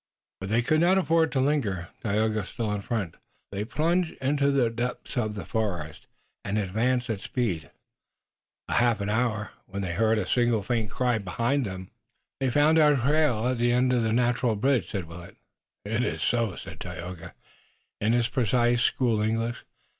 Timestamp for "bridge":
14.55-14.89